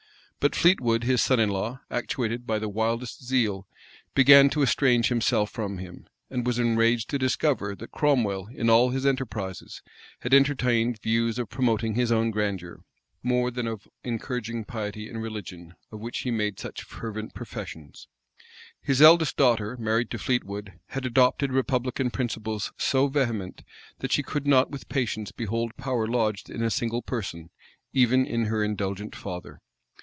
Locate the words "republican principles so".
21.51-23.07